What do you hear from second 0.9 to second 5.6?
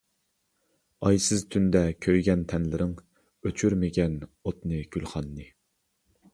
ئايسىز تۈندە كۆيگەن تەنلىرىڭ، ئۆچۈرمىگەن ئوتنى، گۈلخاننى.